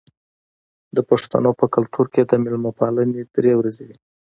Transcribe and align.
د 0.95 0.97
پښتنو 1.09 1.51
په 1.59 1.65
کلتور 1.75 2.05
کې 2.13 2.21
د 2.25 2.31
میلمه 2.43 2.71
پالنه 2.79 3.21
درې 3.35 3.53
ورځې 3.59 3.83
وي. 3.87 3.97